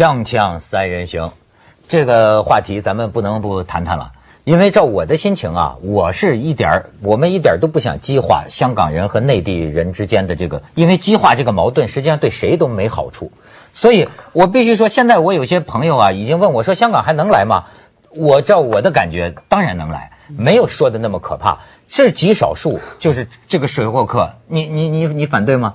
[0.00, 1.30] 锵锵三人行，
[1.86, 4.12] 这个话题咱们不能不谈谈了。
[4.44, 13.30] 因为照我的心情啊，我是一点儿，我们一点都不想激化香港人和内地人之间的这个，因为激化这个矛盾，实际上对谁都没好处。
[13.74, 17.66] 所以我必须说，现在我有些朋友啊，已经问我说，香港还能来吗？
[18.16, 21.58] 我照我的感觉，当然能来，没有说的那么可怕。
[21.88, 25.74] 是极少数，就是这个水货客，你你你你反对吗？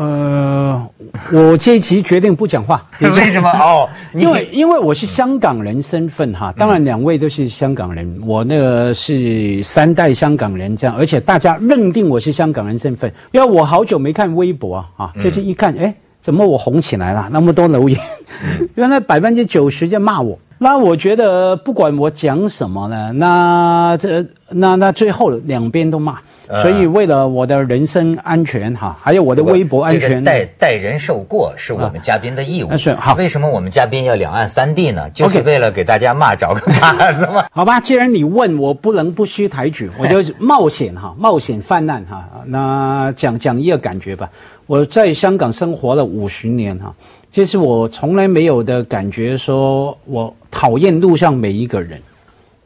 [0.00, 0.82] 呃，
[1.30, 2.82] 我这一集决定不讲话。
[3.00, 3.50] 为什么？
[3.52, 3.86] 哦，
[4.16, 17.28] 因为因为我是香港人身份哈，当然两位都是香港人，我那个是三代香港人这样，而且大家认定我是香港人身份，因为我好久没看微博啊，啊，就是一看，哎，怎么我红起来了？
[17.30, 18.00] 那么多留言，
[18.76, 20.38] 原来百分之九十在骂我。
[20.56, 26.18] 那我觉得不管我讲什么呢，那这那那最后两边都骂。
[26.62, 32.76] 所以，为了我的人身安全哈，还有我的微博安全，代代人受过是我们嘉宾的义务。
[32.76, 35.08] 是好，为什么我们嘉宾要两岸三地呢？
[35.10, 37.46] 就是为了给大家骂找个骂 子嘛。
[37.52, 42.28] 好吧，既然你问我，不能不虚抬举， 我就冒险哈，冒险泛滥哈。
[42.46, 44.28] 那讲讲一个感觉吧。
[44.66, 46.92] 我在香港生活了五十年哈，
[47.30, 52.00] 这是我从来没有的感觉，说我讨厌路上每一个人，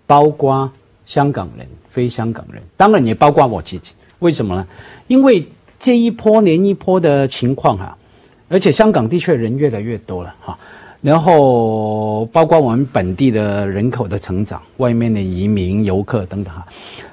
[0.06, 0.70] 包括
[1.04, 1.66] 香港人。
[1.94, 3.92] 非香港人，当然也包括我自己。
[4.18, 4.66] 为什么呢？
[5.06, 5.46] 因为
[5.78, 7.96] 这一波连一波的情况哈，
[8.48, 10.58] 而且香港的确人越来越多了哈。
[11.00, 16.66] 然后包括我们本地的人口的成长，外面的移民、游客等等哈，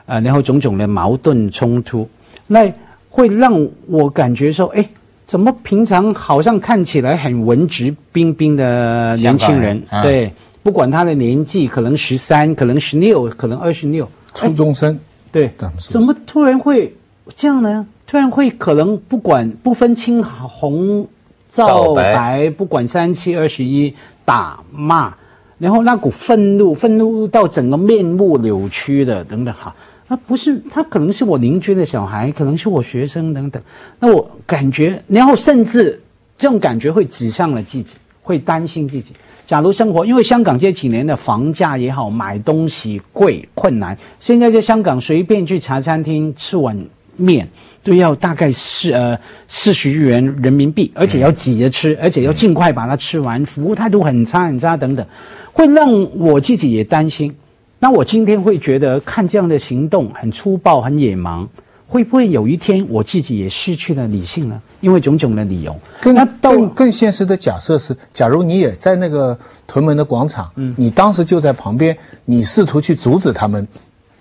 [0.06, 2.10] 呃，然后种种的矛盾冲突，
[2.48, 2.74] 那
[3.10, 4.88] 会让我感觉说，哎，
[5.26, 10.32] 怎么平常好像看起来很文质彬彬的年轻人，对，
[10.64, 14.08] 不管他的年纪，可能十三，可能十六，可能二十六。
[14.34, 15.00] 初中生，
[15.32, 16.96] 对，怎么突然会
[17.36, 17.86] 这样呢？
[18.08, 21.08] 突然会可能不管不分青红
[21.50, 23.94] 皂白，不管三七二十一
[24.26, 25.14] 打骂，
[25.58, 29.74] 然后那股愤怒，愤怒到整个面目扭曲的等等哈，
[30.08, 33.62] 他不是他可能是我邻居的小孩，可能是我学生等等，
[34.00, 36.02] 那我感觉，然后甚至
[36.38, 37.96] 这种感觉会指向了自己，
[38.32, 39.14] 会担心自己。
[39.46, 43.98] 假如生活，因为香港这几年的房价也好，买东西贵困难。
[44.22, 46.74] 现在在香港随便去茶餐厅吃碗
[47.18, 47.46] 面，
[47.84, 55.06] 都要大概四呃四十元人民币，而且要挤着吃，而且要尽快把它吃完，服务态度很差很差等等，
[55.52, 57.36] 会让我自己也担心。
[57.80, 61.46] 那我今天会觉得看这样的行动很粗暴、很野蛮，
[61.88, 64.62] 会不会有一天我自己也失去了理性呢？
[64.82, 69.38] 因为种种的理由，更更更现实的假设是，假如你也在那个
[69.68, 73.66] 屯门的广场，嗯，你当时就在旁边，你试图去阻止他们，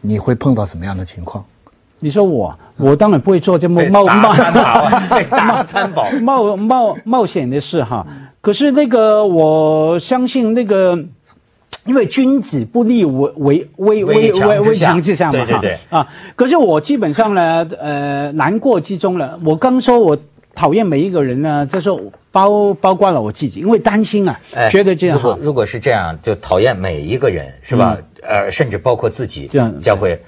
[0.03, 1.43] 你会碰到什么样的情况？
[1.99, 4.34] 你说我，我当然不会做这么冒冒
[6.20, 8.06] 冒冒冒冒险的事哈。
[8.43, 10.99] 可是那个，我相信那个，
[11.87, 16.06] 因为君子不立危危危危危危墙之下嘛，对对对啊。
[16.37, 19.41] 可是我基本上呢，呃，难过之中了。
[19.44, 20.19] 我刚说我。
[20.55, 21.91] 讨厌每一个人呢，这是
[22.33, 24.38] 包包括了我自己，因为担心啊，
[24.71, 25.16] 觉得这样。
[25.16, 27.97] 如果如果是这样，就讨厌每一个人，是吧？
[28.22, 30.21] 呃，甚至包括自己，这样将会，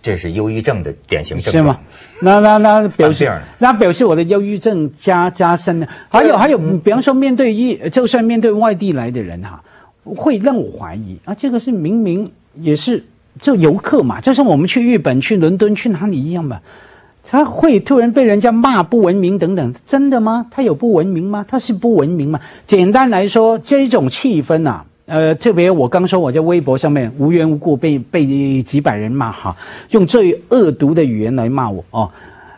[0.00, 1.64] 这是忧郁症的典型症状。
[1.64, 1.80] 是吗？
[2.20, 5.88] 那那那表示，那表示我的忧郁症加加深了。
[6.08, 9.62] 还有还有，比方说面对一，就算面对外地来的人哈，
[10.04, 13.04] 会让我怀疑啊，这个是明明也是
[13.40, 16.62] 就游客嘛，就像我们去日本、去伦敦、去哪里一样吧。
[17.26, 20.46] 他会突然被人家骂不文明等等，真的吗？
[20.50, 21.44] 他有不文明吗？
[21.48, 22.38] 他是不文明吗？
[22.66, 29.56] 简单来说，这种气氛呐，呃，特别我刚说我在微博上面无缘无故被被几百人骂哈，
[29.90, 32.10] 用最恶毒的语言来骂我哦。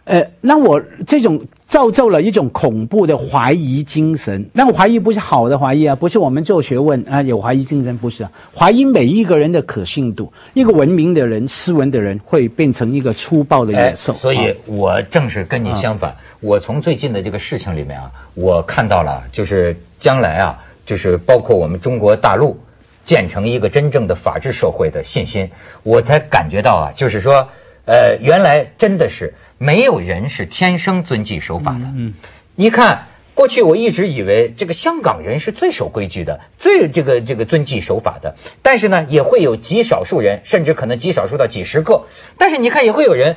[0.05, 4.49] 呃，那我这种造就了一种恐怖的怀疑精神。
[4.53, 10.33] 那我怀疑不是好的怀疑啊，不是我们做学问啊有怀疑精神，不是啊，怀疑每一个人的可信度。
[10.55, 14.13] 一个文明的人、斯文的人会变成一个粗暴的野兽。
[14.13, 16.17] 所以我正是跟你相反。
[16.39, 20.57] 我从最近的这个事情里面啊，我看到了，就是将来啊，
[20.87, 22.57] 就是包括我们中国大陆
[23.05, 25.51] 建成一个真正的法治社会的信心，
[25.83, 27.47] 我才感觉到啊，就是说，
[27.87, 29.35] 呃，原来真的是。
[29.59, 31.81] 没有人是天生遵纪守法的。
[31.97, 32.15] 嗯，
[32.55, 38.35] 你看，过去我一直以为这个香港人是最守规矩的，最这个这个遵纪守法的。
[38.63, 42.07] 但是呢，也会有极少数人，甚至可能极少数到几十个。
[42.39, 43.37] 但是你看，也会有人，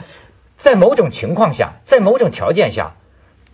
[0.57, 2.95] 在某种情况下，在某种条件下。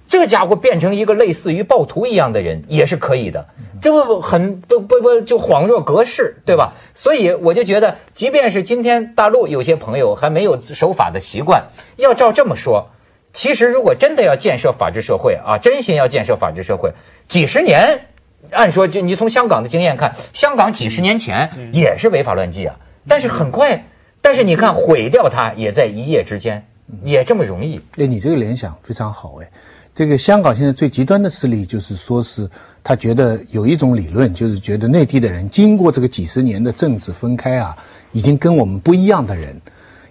[0.08, 3.48] 这家伙变成一个类似于暴徒一样的人也是可以的，
[3.82, 6.74] 这不很不不不就恍若隔世，对吧？
[6.94, 11.66] 所以我就觉得，即便是今天大陆有些朋友还没有守法的习惯，
[11.98, 12.88] 要照这么说，
[13.34, 16.94] 其实如果真的要建设法治社会啊，真心要建设法治社会，
[17.28, 18.08] 几十年
[18.52, 22.76] 按说就你从香港的经验看，香港几十年前也是违法乱纪啊，
[23.08, 23.86] 但是很快，
[24.22, 26.66] 但是你看毁掉它也在一夜之间，
[27.04, 27.82] 也这么容易。
[27.98, 29.50] 哎，你这个联想非常好哎。
[29.96, 32.50] 这个香港现在最极端的势力就是说是
[32.84, 37.74] 他觉得有一种理论，就是觉得内地的人经过这个几十年的政治分开啊，
[38.12, 39.60] 已经跟我们不一样的人。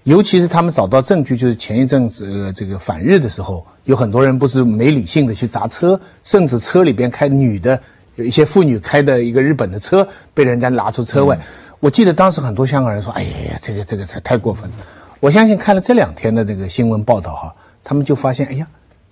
[0.04, 7.78] 尤其是他们找到证据，就是前一阵子呃这个反日的时候，有很多人不是没理性的去砸车，甚至车里边开女的，
[8.16, 11.38] 有一些妇女开的一个日本的车被人家拿出车外。
[11.80, 14.76] 我记得当时很多香港人说：“哎呀，这个这个才太过分了。”
[15.20, 18.66] 我相信看了这两天的这个新闻报道哈，他们就发现，哎呀，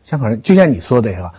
[0.04, 1.32] 香港人就像你说的哈。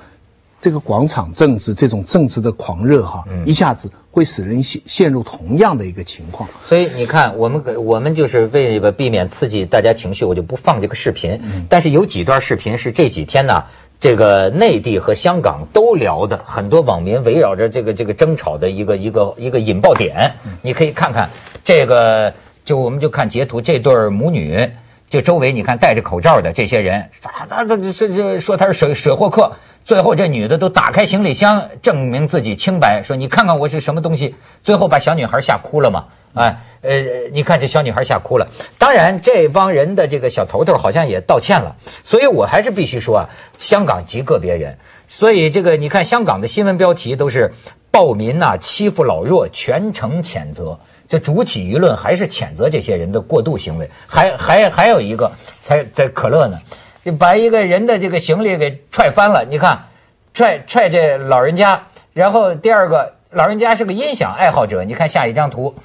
[0.61, 6.47] 这个广场政治，这种政治的狂热哈，一下子会使人陷陷入同样的一个情况。
[6.65, 11.37] 所以你看，我们我们就是为了避免刺激大家情绪，我就不放这个视频。
[11.67, 13.61] 但是有几段视频是这几天呢，
[13.99, 21.29] 这个内地和香港都聊的，很多网民围绕着这个这个争吵的一个一个一个引爆点，你可以看看
[21.61, 22.33] 这个，
[22.63, 24.65] 就我们就看截图，这对母女，
[25.13, 29.53] 就周围你看戴着口罩的这些人，啥他这这这说他是水水货客。
[29.85, 34.33] 最后，这女的都打开行李箱，证明自己清白，说：“你看看我是什么东西。”
[34.63, 36.05] 最后把小女孩吓哭了嘛？
[36.33, 38.47] 哎，呃，你看这小女孩吓哭了。
[38.79, 41.75] 当然，这帮人的这个小头头好像也道歉了。
[42.03, 44.79] 所以我还是必须说啊，香港极个别人。
[45.07, 47.53] 所以这个你看，香港的新闻标题都是
[47.91, 50.79] 暴民呐欺负老弱，全程谴责。
[51.13, 53.87] 这主体舆论还是谴责这些人的过度行为。
[54.07, 55.31] 还还还有一个，
[55.61, 56.57] 才在可乐呢。
[57.03, 59.89] 就把一个人的这个行李给踹翻了，你看，
[60.33, 61.83] 踹踹这老人家，
[62.13, 65.75] 然后第二个老人家是个音响爱好者，你看下一张图，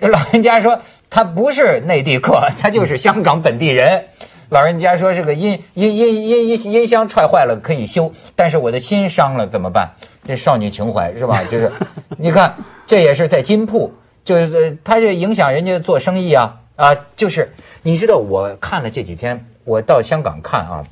[0.00, 0.80] 这老人家说
[1.10, 4.04] 他不是内地客，他就是香港本地人。
[4.48, 9.90] 老人家说是个音音音音音音箱踹坏了可以修，但是我的心伤了怎么办？
[10.26, 11.42] 这少女情怀是吧？
[11.44, 11.70] 就是，
[12.16, 12.56] 你看
[12.86, 13.92] 这也是在金铺，
[14.24, 16.96] 就是他就影响人家做生意啊啊！
[17.16, 17.52] 就是
[17.82, 19.46] 你知道我看了这几天。
[19.64, 20.84] 我到香港看啊，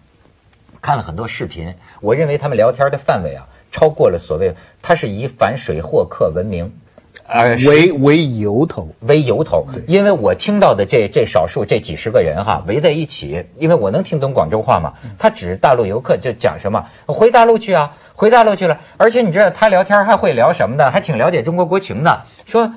[0.80, 1.74] 看了很多视频。
[2.00, 6.72] 我认为他们聊天的范围啊，超过了所谓他是以反水货客闻名，
[7.26, 9.66] 呃为为由头为由头。
[9.88, 18.78] 因为我听到的这这少数这几十个人哈围在一起，因为我能听懂广州话嘛，他指大陆游客就讲什么回大陆去啊，回大陆去了。
[18.96, 22.22] 而且你知道他聊天还会聊什么的，还挺了解中国国情的。
[22.46, 22.72] 说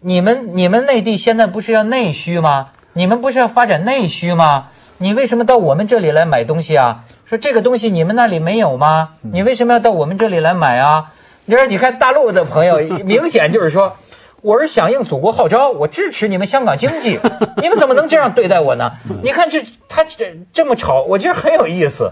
[0.00, 2.68] 你们你们内地现在不是要内需吗？
[2.92, 4.66] 你们不是要发展内需吗？
[4.98, 7.04] 你为什么到我们这里来买东西啊？
[7.24, 9.10] 说这个东西你们那里没有吗？
[9.22, 11.12] 你为什么要到我们这里来买啊？
[11.46, 13.96] 你说，你看大陆的朋友， 明显就是说，
[14.42, 17.18] 我是响应祖国号召，我支持你们香港经济，
[17.60, 18.92] 你们怎么能这样对待我呢？
[19.22, 22.10] 你看这他这这么吵，我觉得很有意思。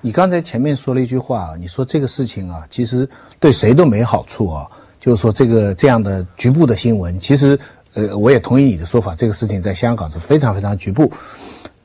[0.00, 3.08] 你刚才前面说了一句话，你说这个事情啊，其实
[3.40, 4.66] 对谁都没好处啊。
[5.04, 7.58] 就是说这个这样的局部的新闻，其实
[7.92, 11.12] 呃，我也同意你的说法，这个事情在香港是非常非常局部。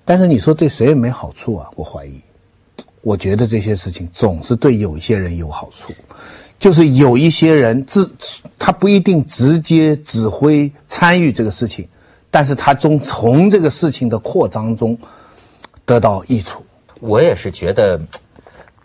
[0.06, 1.70] 但是你说对谁也没好处啊？
[1.76, 2.14] 我怀疑，
[3.02, 5.92] 我觉得这些事情总是对有一些人有好处，
[6.58, 8.10] 就是有一些人自
[8.58, 11.86] 他不一定直接指挥参与这个事情，
[12.32, 14.98] 但是他从从这个事情的扩张中
[15.84, 16.64] 得到益处。
[17.02, 18.00] 我也是觉得，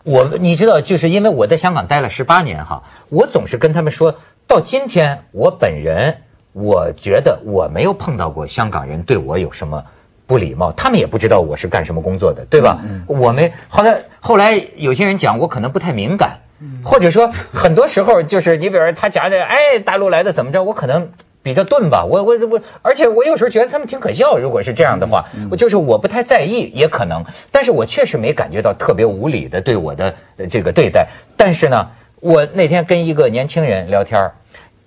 [0.04, 4.14] 我你知道，就是因为我在香港待了十八年哈，我总是跟他们说
[4.46, 6.16] 到今天，我本人
[6.52, 9.84] 我觉得我没有碰到过香港人对我有什么。
[10.26, 12.80] 不礼貌，他们也不知道我是干什么工作的，对吧？
[13.06, 16.38] 我们后来后来有些人讲我可能不太敏感，
[16.82, 21.10] 或者说很多时候就是你比如说他讲的，哎，大陆来的怎么着，我可能
[21.44, 22.04] 比较钝吧。
[22.04, 24.36] 我我我，而且我有时候觉得他们挺可笑。
[24.36, 30.12] 如果是这样的话，我就是我不太在意，也可能，但是我确实没感觉到特别无理的对我的
[30.50, 31.06] 这个对待。
[31.36, 34.32] 但是呢，我那天跟一个年轻人聊天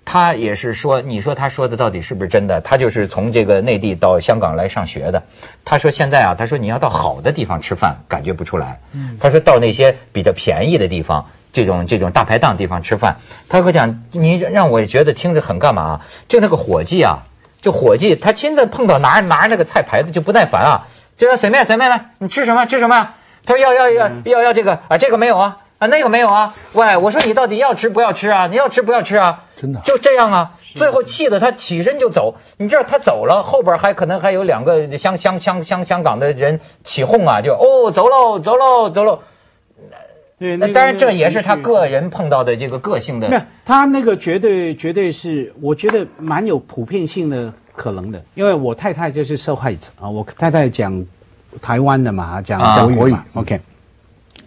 [0.04, 2.58] 他也是说，你说他说的到底是不是真的？
[2.62, 5.22] 他就是从这个内地到香港来上学的。
[5.66, 8.80] 他说现在啊，他说你要到好的地方吃饭，感觉不出来。
[9.20, 13.16] 他说到那些比较便宜的地方，这种这种大排档地方吃饭，
[13.48, 16.00] 他会讲你让我觉得听着很干嘛？
[16.28, 17.18] 就那个伙计啊，
[17.60, 20.86] 就伙计他亲自碰到拿拿那个菜牌子就不耐烦啊，
[21.16, 23.08] 就说随便随便来，你吃什么吃什么？
[23.44, 25.58] 他说要要要要要这个啊，这个没有啊。
[25.78, 26.52] 啊，那个没有啊！
[26.72, 28.48] 喂，我说你到底要吃不要吃啊？
[28.48, 29.44] 你要吃不要吃啊？
[29.56, 30.50] 真的就这样啊！
[30.74, 32.34] 最后气得他起身就走。
[32.56, 39.20] 你知道他走了，后边还可能还有两个香香香香香港的人起哄啊，就哦走喽走喽走喽。
[40.38, 43.28] 对，那当然这也是他个人碰到的这个个性的。
[43.28, 51.04] 没有，他那个绝对绝对是，我觉得蛮有普遍性的可能的，因为我太太就是受害者啊，我太太讲
[51.60, 53.60] 台湾的嘛，讲国语嘛，OK。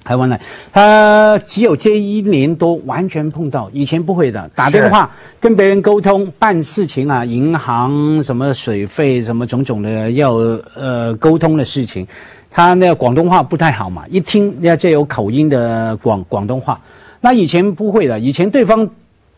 [0.04, 0.40] 台湾的，
[0.74, 5.08] 他只有这一年多完全碰到，以前不会的，打电话
[5.40, 10.34] 跟别人沟通办事情啊，银行什么水费什么种种的要
[10.76, 12.08] 呃沟通的事情，
[12.52, 16.80] 他那个广东话不太好嘛，一听那就有口音的广广东话，
[17.22, 18.90] 那以前不会的，以前对方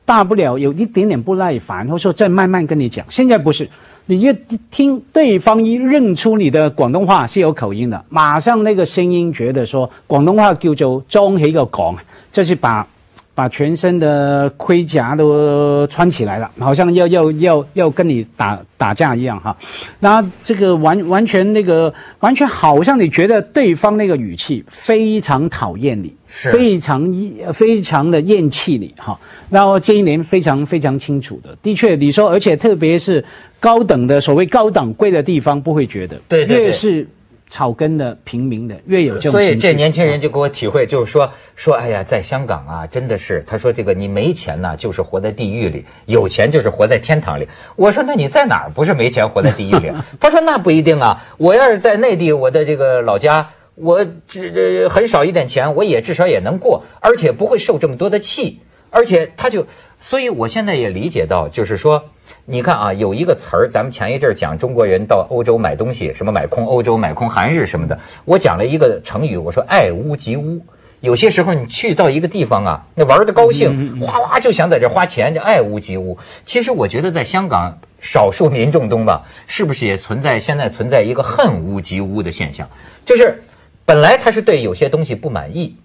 [0.03, 3.70] 大不了有一点点不耐烦，或说再慢慢跟你讲，现在不是。
[4.05, 4.34] 你就
[4.70, 11.96] 听对方一认出你的广东话是有口音的，马上那个声音觉得说广东话叫做装起个讲，
[12.29, 12.86] 就是把
[13.35, 19.55] 把全身的盔甲都穿起来了，好像要要要要跟你打打架一样哈。
[19.99, 27.11] 那这个完完全那个完全好像你觉得对方那个语气非常讨厌你，非常
[27.53, 29.19] 非常的厌弃你哈。
[29.49, 33.23] 然后这一年非常非常清楚的，的确你说，而且特别是。
[33.63, 37.07] 高等的所谓高档贵的地方不会觉得，对对对，越是
[37.53, 39.31] 草根的平民的越有这种。
[39.33, 47.48] 所以这年轻人就给我体会，就是说说，哎呀，在香港啊，真的是，他说这个你没钱呢，就是活在地狱里；有钱就是活在天堂里。
[47.75, 49.91] 我说那你在哪儿不是没钱活在地狱里？
[50.19, 58.62] 他说那不一定啊，我要是在内地，我的这个老家，我只很少一点钱，我也至少也能过，而且不会受这么多的气。
[58.89, 59.67] 而且他就，
[60.00, 62.05] 所以我现在也理解到，就是说。
[62.45, 67.97] 你看啊，有一个词儿，咱们前一阵儿讲中国人到欧洲买东西，什么买空欧洲、买空韩日什么的。
[68.25, 70.59] 我讲了一个成语，我说爱屋及乌。
[71.00, 76.17] 有些时候你去到一个地方啊，那玩的高兴，哗哗就想在这花钱，就爱屋及乌。
[76.43, 82.69] 其实我觉得在香港少数民众中吧，是不是也存在现在存在一个恨屋及乌的现象？
[83.05, 83.41] 就是
[83.85, 85.77] 本来他是对有些东西不满意，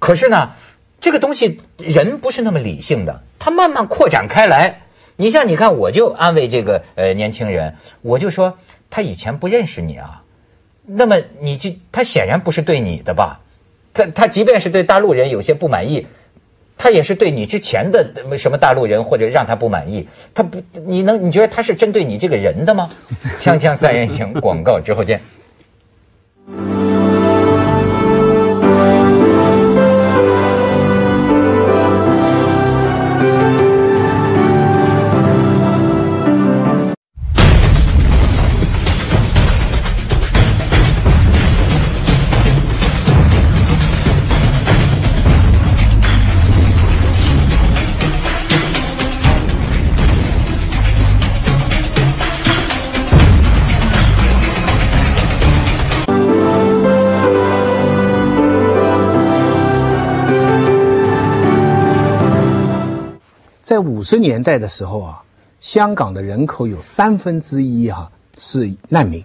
[0.00, 0.50] 可是呢，
[0.98, 4.80] 这个东西人不是那么理性的，他慢慢扩展开来。
[5.20, 8.56] 你像你看，我就安慰这个呃年轻人，我就说
[8.88, 10.22] 他以前不认识你啊，
[10.86, 13.38] 那么你就他显然不是对你的吧？
[13.92, 16.06] 他他即便是对大陆人有些不满意，
[16.78, 18.02] 他也是对你之前的
[18.38, 22.88] 什么大陆人或者让他不满意，他不你能你觉得他是针对你这个人的吗？
[23.38, 25.20] 锵锵三人行，广告之后见。
[63.70, 65.22] 在五十年代的时候啊，
[65.60, 69.24] 香港的人口有三分之一啊是难民，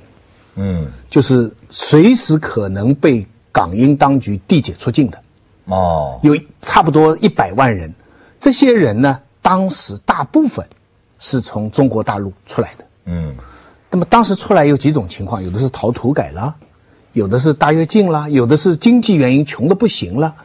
[0.53, 5.19] 嗯，就是随时可能被港英当局递解出境的，
[5.65, 7.91] 哦，有差不多一百万人，
[8.39, 10.63] 这些人呢，当时大部分
[11.17, 13.33] 是从中国大陆出来的，嗯，
[13.89, 16.55] 那么当时出来有几种情况，有的是逃土改了，
[17.13, 20.35] 有的是大跃进了，有的是经济原因穷的不行了，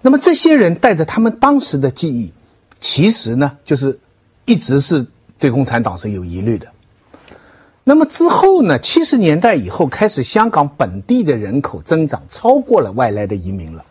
[0.00, 2.32] 那么这些人带着他们当时的记忆。
[2.84, 3.98] 其实呢，就是
[4.44, 5.04] 一直是
[5.38, 6.66] 对共产党是有疑虑的。
[7.82, 13.82] 那么之后呢，七十年代以后开始，香港本地的人口增长超过了外来的移民了。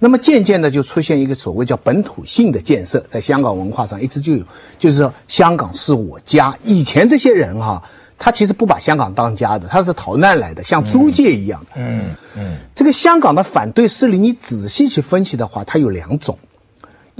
[0.00, 4.44] 那么渐渐的就出现一个所谓叫本土性的建设，在香港文化上一直就有，
[4.76, 6.52] 就是说香港是我家。
[6.64, 7.80] 以前这些人哈，
[8.18, 11.70] 他其实不把香港当家的，他是逃难来的，像租界一样的。
[11.76, 12.56] 嗯嗯。
[12.74, 16.36] 这个香港的反对势力，你仔细去分析的话，它有两种。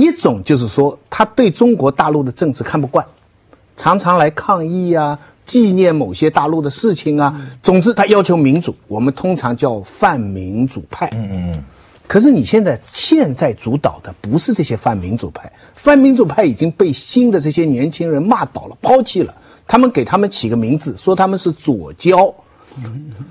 [0.01, 3.05] 一种就是说，他对中国大陆的政治看不惯，
[3.77, 7.41] 常常来抗议啊，纪念某些大陆的事情啊。
[7.63, 11.09] 总之，他要求民主，我们通常叫泛民主派。
[11.13, 11.65] 嗯嗯嗯。
[12.07, 19.35] 可是你现在现在主导的不是这些泛民主派，泛民主派已经被新的这些年轻人骂倒了、抛弃了。
[19.69, 22.35] 他们给他们起个名字，说他们是左交。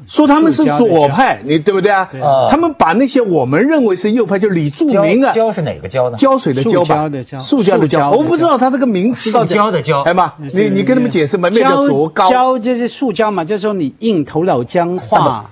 [0.06, 2.10] 说他们是左派，你对不对啊？
[2.50, 6.18] 他们把那些我们认为是右派，就李柱铭啊，胶是哪个胶呢？
[6.18, 9.32] 胶水的胶吧，塑胶的胶，我不知道他这个名词。
[9.32, 11.48] 塑胶的胶，哎妈，你你跟他们解释嘛？
[11.50, 12.30] 那叫左高。
[12.30, 15.46] 胶就是塑胶嘛，就是说你硬头脑僵化，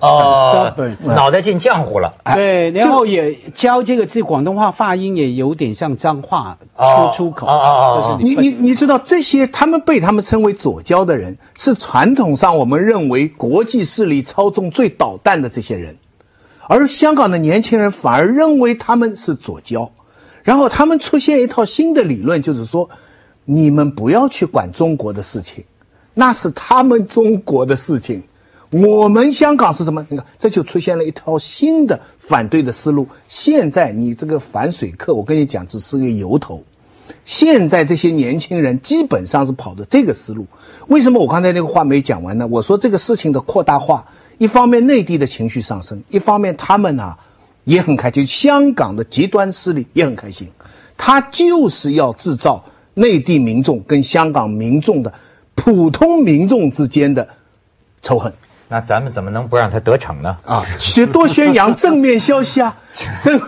[1.04, 2.12] 脑袋进浆糊了。
[2.34, 8.18] 对，然后也胶这个字，广东话发音也有点像脏话，出出口。
[8.20, 13.77] 你你你知道这些，他们被他们称为左胶的人，是传统上我们认为国际。
[13.84, 15.96] 势力操纵最捣蛋的这些人，
[16.68, 19.90] 而香港的年轻人反而认为他们是左交，
[20.42, 22.88] 然后他们出现一套新的理论，就是说，
[23.44, 25.64] 你们不要去管中国的事情，
[26.14, 28.22] 那是他们中国的事情，
[28.70, 30.06] 我们香港是什么？
[30.08, 33.06] 你看，这就出现了一套新的反对的思路。
[33.28, 36.62] 现在你这个反水客，我跟你讲，只是个由头。
[37.24, 40.46] 现在这些年轻人基本上是跑的这个思路。
[40.88, 42.46] 为什么我刚才那个话没讲完呢？
[42.46, 44.04] 我说这个事情的扩大化，
[44.38, 47.14] 一方面内地的情绪上升，一方面他们呢
[47.64, 50.48] 也很开心，香港的极端势力也很开心。
[50.96, 55.12] 他就是要制造内地民众跟香港民众的
[55.54, 57.28] 普通民众之间的
[58.02, 58.32] 仇恨。
[58.70, 60.36] 那咱们怎么能不让他得逞呢？
[60.44, 62.76] 啊， 去多宣扬正面消息啊！
[63.20, 63.40] 正，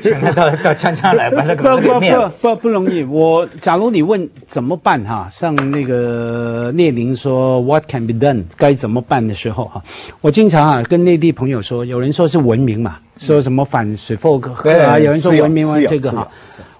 [0.00, 2.28] 请他到 到锵锵来把那个给灭了。
[2.40, 3.02] 不不不容易。
[3.04, 9.82] 我假如你问怎么办哈，像那个列宁说 “What can be done？” 该怎么办的时候哈，
[10.20, 14.52] 我经常啊跟内地朋友说，有人说是文明嘛，说什么反水货客
[14.84, 16.28] 啊，有人说文明嘛这个哈，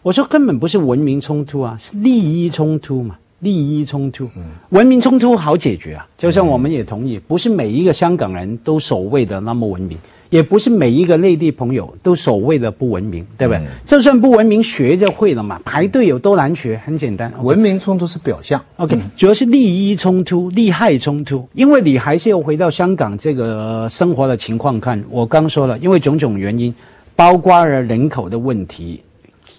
[0.03, 3.15] 我说根本不是文明冲突啊，是利益冲突嘛。
[3.41, 4.29] 利益冲突，
[4.71, 6.09] 文明冲突好解决啊！
[6.19, 9.97] 就像我们也同意，不是每一个香港人都所谓的那么文明，
[10.29, 13.63] 也不是每一个内地朋友都所谓的不文明，对不对？
[13.85, 15.61] 就算不文明，学就会了嘛。
[15.65, 16.81] 排队有多难学？
[16.85, 17.33] 很简单。
[17.41, 21.49] 文明冲突是表象，OK，主要是利益冲突、利害冲突。
[21.55, 25.05] 因为你还是要回到香港这个生活的情况看。
[25.11, 26.75] 我刚说了，因为种种原因，
[27.15, 29.03] 包括了人口的问题。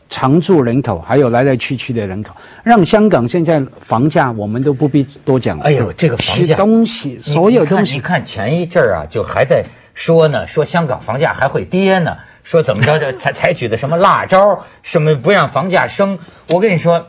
[0.10, 5.64] 常住人口还有来来去去的人口，让香港现在房价我们都不必多讲了。
[5.66, 9.64] 哎呦，这个房价东西，所有东西，你看前一阵儿啊，就还在
[9.94, 16.18] 说呢，说香港房价还会跌呢，说怎么着着采采取的什么辣招，什么不让房价升。
[16.48, 17.06] 我跟你说，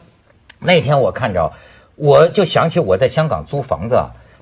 [0.58, 1.52] 那天我看着，
[1.96, 3.98] 我就想起我在香港租房子。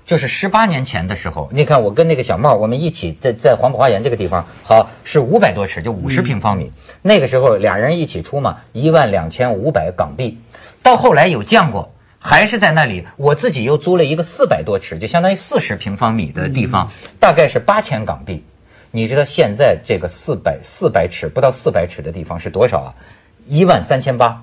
[0.08, 6.72] 就是十八年前的时候，你看我跟那个小茂，我们一起在在黄埔花园这个地方，好是五百多尺，就五十平方米。
[7.02, 10.38] 那个时候俩人一起出嘛，一万两千五百港币。
[10.82, 13.06] 到后来有降过，还是在那里。
[13.18, 18.42] 我自己又租了一个四百多尺，就相当于四十平方米的地方，大概是八千港币。
[18.90, 22.94] 你知道现在这个四百四百尺不到四百尺的地方是多少啊？
[23.46, 24.42] 一万三千八。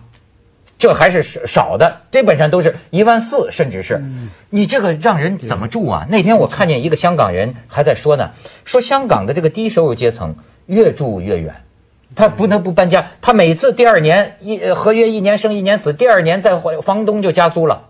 [0.78, 4.04] 这还是少的，基本上都是一万四，甚至是，
[4.50, 6.06] 你这个让人怎么住啊？
[6.10, 8.32] 那天我看见一个香港人还在说呢，
[8.66, 10.36] 说香港的这个低收入阶层
[10.66, 11.56] 越住越远，
[12.14, 17.88] 他不能不搬家，他每次第二年一合约一年生一年死，第二年再房东就加租了。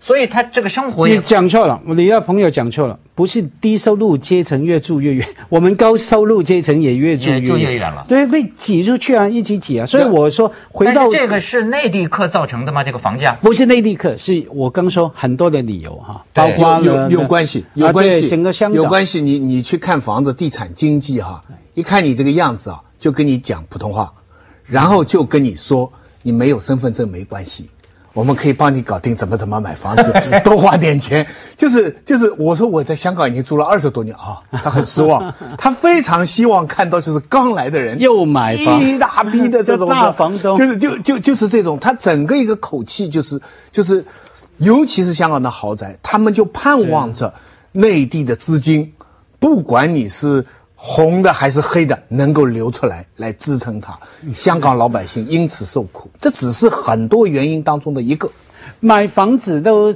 [0.00, 9.86] 所以他这个生活也讲错了，你的朋友讲错了，不是低收入阶层越住越远， 我们高收入阶层也越住越远了，对，被挤出去啊，一起挤啊。
[9.86, 12.84] 所以我说，回到这个是内地客造成的吗？
[12.84, 19.20] 这个房价不是内地客，是我刚说很多的理由哈，包括有有关系，有关系，整个香港有关系。
[19.20, 21.42] 你你去看房子，地产经济哈，
[21.74, 24.12] 一看你这个样子啊，就跟你讲普通话，
[24.66, 27.68] 然后就跟你说你没有身份证没关系。
[28.16, 30.10] 我们可以帮你搞定怎么怎么买房子，
[30.42, 31.26] 多花点钱。
[31.54, 43.38] 就是就是，我说我在香港已经住了二十多年啊，他很失望， 他非常希望看到就是刚来的人又买房一大批的这种 大房东，就是就就就是这种，他整个一个口气就是
[43.70, 44.02] 就是，
[44.56, 47.34] 尤其是香港的豪宅，他们就盼望着
[47.72, 48.90] 内地的资金，
[49.38, 50.42] 不管你是。
[50.78, 53.98] 红的还是黑的，能够流出来来支撑它，
[54.34, 58.30] 香港老百姓因此受苦，这只是很多原因当中的一个。
[58.78, 59.94] 买房子都，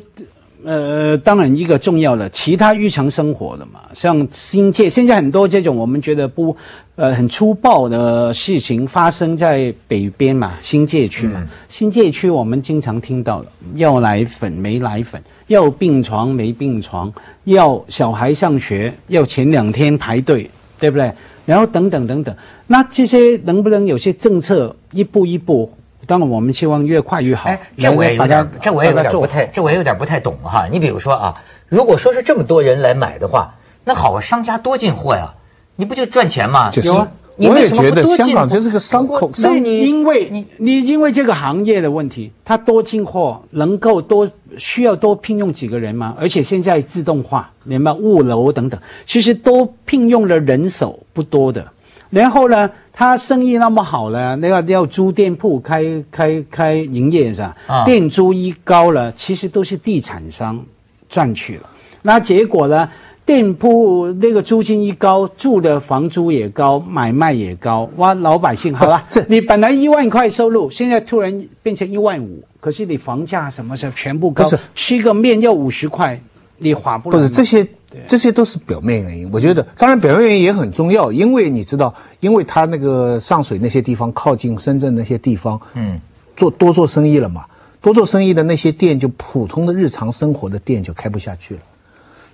[0.65, 6.57] 呃，当然一个重要的，其他日常生活的嘛，像新界，现在很多这种我们觉得不，
[6.97, 17.13] 呃，很粗暴的事情发生在北边嘛，新界区嘛，新界区我们经常听到的，要奶粉没奶粉，要病床没病床，
[17.45, 20.51] 要小孩上学要前两天排队。
[20.81, 21.13] 对不对？
[21.47, 22.35] 然后等等等等，
[22.67, 25.73] 那这些能不能有些政策一步一步？
[26.07, 27.49] 当然，我们希望越快越好。
[27.49, 30.67] 哎，这我也有点，这我也有点不太，这我也有点不太懂哈。
[30.71, 35.35] 你比如说啊，如果说是这么多人来买的话，那好啊，商家多进货呀，
[35.77, 36.71] 你不就赚钱吗？
[36.83, 37.09] 有啊。
[37.49, 46.15] 我也觉得香港这是个伤口，所以你因为你你因为这个行业的问题，它多进货能够多需要多聘用几个人吗？
[46.19, 51.67] 而且现在自动化，明白物流等等，其实多聘用的人手不多的。
[52.11, 57.85] 然后呢，他生意那么好了，那个要租店铺开开开营业是吧？
[57.85, 60.63] 店租一高了，其实都是地产商
[61.09, 61.63] 赚去了。
[62.03, 62.89] 那结果呢？
[63.27, 68.13] 店铺那个租金一高，住的房租也高，买卖也高，哇！
[68.15, 74.45] 老百姓好了，你本来一万块收入，现在突然变成一万五，可是你房价什么时候全部高？
[74.49, 76.21] 是吃个面要五十块，
[76.59, 77.11] 你划不？
[77.11, 77.65] 不是这些，
[78.09, 79.31] 这些都是表面原因。
[79.33, 86.01] 我觉得，当然表面原因也很重要，因为你知道，因为他那个上水那些地方靠近深圳那些地方，嗯，
[86.37, 87.45] 做多做生意了嘛，
[87.81, 91.61] 多做生意的那些店，就普通的日常生活的店就开不下去了。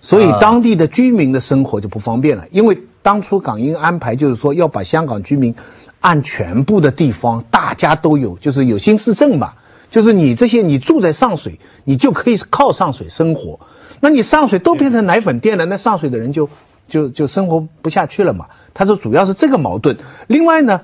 [0.07, 2.47] 所以当地的居民的生活就不方便了。
[2.53, 5.53] 因为当初港英安排就是说要把香港居民
[5.99, 9.53] 按全部的地方大家都有，就是有新市镇嘛，
[9.90, 13.59] 就是你这些你住在上水，你就可以靠上水生活。
[13.99, 16.49] 那你上水都变成奶粉店了，那上水的人就
[16.87, 18.47] 就就生活不下去了嘛。
[18.73, 19.97] 他说主要是这个矛盾。
[20.29, 20.81] 另外呢，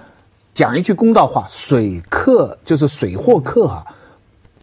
[0.53, 3.85] 讲一句公道话，水客就是水货客啊，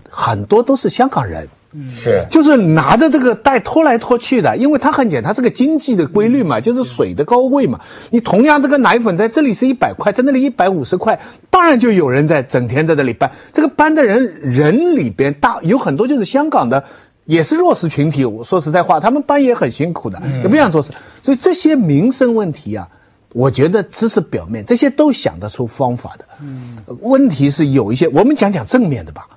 [0.10, 1.48] 很多都是香港人。
[1.92, 7.80] 是，就是拿着这个袋拖来拖去的，因为它很简单，它是个经济的规律嘛，就是水的高位嘛。
[8.10, 11.20] 你同样这个奶粉在这里是一百块，在那里一百五十块，
[11.52, 13.32] 当然就有人在整天在这里搬。
[13.54, 16.84] 这个搬的人人里边大有很多就是香港的，
[17.26, 18.26] 也是弱势群体。
[18.26, 20.92] 我说实在话，他们搬也很辛苦的，也不想做事。
[21.22, 22.88] 所以这些民生问题啊，
[23.34, 26.26] 我觉得只是表面，这些都想得出方法的。
[26.42, 29.28] 嗯，问题是有一些，我们讲讲正面的吧。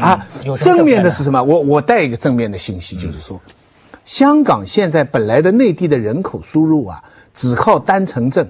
[0.00, 0.26] 啊，
[0.60, 1.42] 正面的是什么？
[1.42, 3.40] 我我带一个正面的信息，就是说，
[4.04, 7.02] 香港现在本来的内地的人口输入啊，
[7.34, 8.46] 只靠单程证，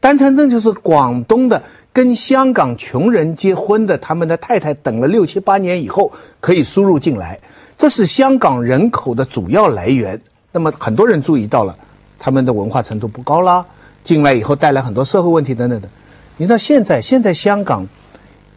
[0.00, 7.38] 单程证就是广东的跟香港穷人结婚的，他们的太太等了六七八年以后可以输入进来，
[7.76, 10.20] 这是香港人口的主要来源。
[10.50, 11.76] 那么很多人注意到了，
[12.18, 13.64] 他们的文化程度不高啦，
[14.02, 15.88] 进来以后带来很多社会问题等等的。
[16.36, 17.86] 你到现在，现在香港。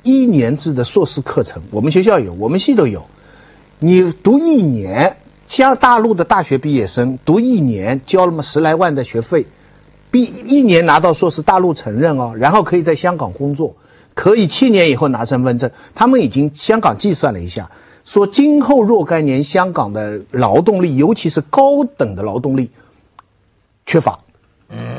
[0.06, 3.04] 一年制的硕士课程，我们学校有，我们系都有。
[3.80, 9.44] 你读一年，像大陆的大学毕业生读一年，交那么十来万的学费，
[10.12, 13.76] 毕一年拿到硕士，大陆承认哦，然后可以在香港工作，
[14.14, 15.70] 可以七年以后拿身份证。
[15.96, 17.68] 他们已经香港计算了一下，
[18.06, 22.70] 说今后若干年香港的劳动力，尤其是高等的劳动力
[23.88, 24.20] 缺乏，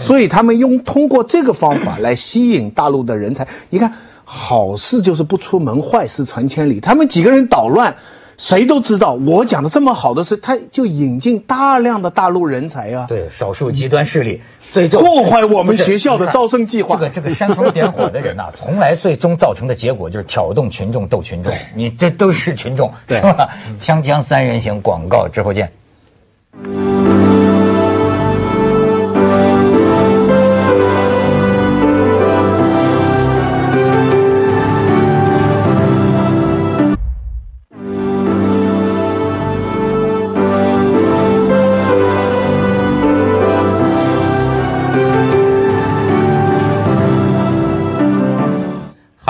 [0.00, 3.46] 所以他们用通过这个方法来吸引大陆的人才。
[3.70, 3.92] 你看。
[4.28, 6.80] 好事就是不出门，坏事传千里。
[6.80, 7.96] 他们几个人捣乱，
[8.36, 9.14] 谁都知道。
[9.24, 13.06] 我讲的这么好的事，他就引进大量的大陆人才啊。
[13.08, 16.96] 对，少数极端势力最终破坏我们学校的招生计划。
[16.96, 21.54] 这个这个煽风点火的人呐， 从来最终造成的结果就是挑动群众斗群众。
[21.76, 23.48] 你这都是群众，是吧？
[23.80, 25.70] 锵锵三人行，广告之后见。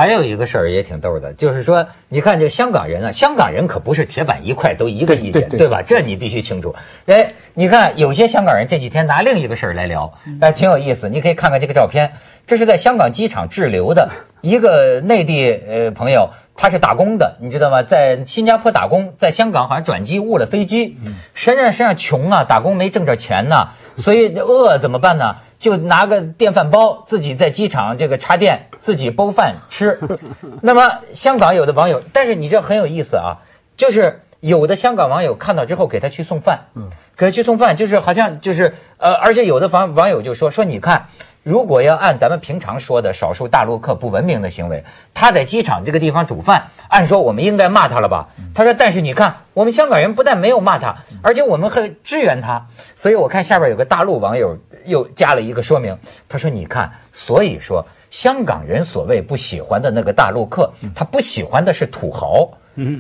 [0.07, 5.83] 还有一个事儿也挺逗的，就是说，你看这香港人啊，香港人可不是铁板一块都一个意见，对吧？
[5.85, 6.73] 这你必须清楚。
[7.07, 11.09] 哎，你看有些香港人这几天拿另一个事儿来聊，哎，挺有意思。
[11.09, 12.12] 你可以看看这个照片，
[12.47, 14.09] 这是在香港机场滞留的
[14.42, 17.83] 一个内地呃朋友，他是打工的，你知道吗？
[17.83, 20.97] 在新加坡打工，在香港好像转机误了飞机，
[21.35, 25.37] 身上身上穷啊，打工没挣着钱呢，所以饿怎么办呢？
[25.59, 29.99] 就拿个电饭煲，自己在机场这个插电，自己煲饭吃。
[30.61, 33.39] 那么香港有的网友，但是你这很有意思啊，
[33.77, 41.07] 就是有的香港网友看到之后给他去送饭，嗯，给他去送饭，就是好像就是呃，而且有的网网友就说说你看。
[41.47, 44.83] 如果要按咱们平常说的少数大陆客不文明的行为，
[45.15, 48.27] 他在机场这个地方煮饭，按说我们应该骂他了吧？
[48.53, 55.97] 他说：“但是你看，我们香港人不但没有骂他，而且我们还支援他。”所以我看下边有个大陆网友又加了一个说明，
[56.29, 62.51] 他说：“你看，所以说香港人所谓不喜欢的那个大陆客，他不喜欢的是土豪。”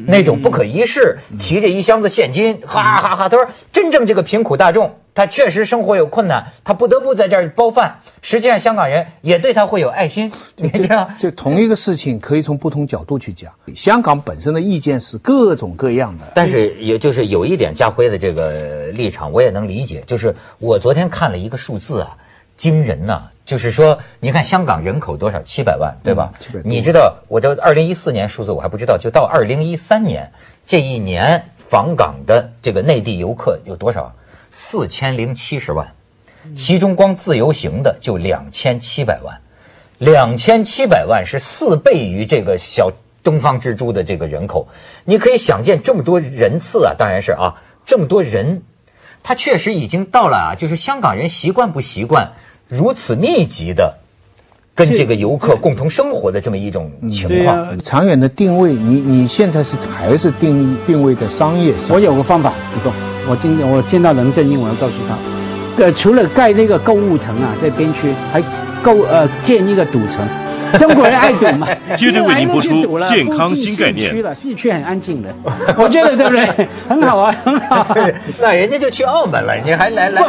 [0.06, 3.28] 那种不可一世，提着一箱子现金，哈哈哈！
[3.28, 8.00] 他说，真正这个贫苦大众，他确实生活有困难，他不得不在这儿包饭。
[8.22, 10.32] 实际上，香港人也对他会有爱心。
[10.56, 13.52] 你这样，就同一个事情，可以从不同角度去讲。
[13.74, 20.02] 香港本身的意见是各种各样的，但是也就是有一点，家辉的这个立场我也能理解。
[20.06, 22.16] 就是我昨天看了一个数字啊，
[22.56, 23.22] 惊人呐。
[23.46, 25.40] 就是说，你看香港人口多少？
[25.42, 26.32] 七百万，对吧？
[26.64, 30.32] 你知道，我这二零一四年数字我还不知道，就到二零一三年
[30.66, 34.12] 这一年访港的这个内地游客有多少？
[34.50, 35.94] 四千零七十万，
[36.56, 39.40] 其中光自由行的就两千七百万，
[39.98, 42.90] 两千七百万是四倍于这个小
[43.22, 44.66] 东方之珠的这个人口。
[45.04, 48.62] 你可以想见这么多人次啊，当然是啊，这么多人，
[49.22, 52.32] 他确实已经到了啊，就是香港人习惯不习惯？
[52.68, 53.98] 如此密集的
[54.74, 61.94] 跟这个游客共同生活的这么一种情况，长远的定位，你你现在是还是定定位在商业上？
[61.96, 62.92] 我有个方法，子栋，
[63.28, 68.42] 我今天我见到任正英，我要告诉他，呃，除了盖那个购物城啊，在边区还
[68.82, 70.28] 购呃建一个赌城，
[70.78, 71.66] 中国人爱赌嘛。
[71.96, 74.12] 接着为您播出健康新概念。
[74.12, 75.34] 去了，市区很安静的，
[75.78, 76.68] 我觉得对不对？
[76.86, 77.86] 很好啊，很好。
[78.40, 80.22] 那人家就去澳门了，你还来来。